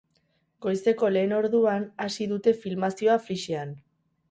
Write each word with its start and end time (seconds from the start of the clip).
Goizeko 0.65 1.09
lehen 1.17 1.35
orduan 1.41 1.85
hasi 2.05 2.29
dute 2.33 2.55
filmazioa, 2.65 3.21
flyschean. 3.29 3.79